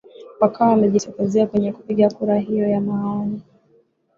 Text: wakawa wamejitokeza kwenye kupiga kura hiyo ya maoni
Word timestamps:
wakawa 0.39 0.69
wamejitokeza 0.71 1.47
kwenye 1.47 1.71
kupiga 1.73 2.09
kura 2.09 2.37
hiyo 2.37 2.67
ya 2.69 2.81
maoni 2.81 3.41